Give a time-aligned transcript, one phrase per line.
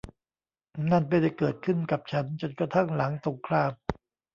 [0.91, 3.71] นั่นไม่ได้เกิดขึ้นกับฉันจนกระทั่งหลังสงคราม